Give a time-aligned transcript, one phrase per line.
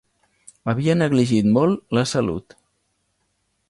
[0.73, 2.61] Havia negligit molt la salut.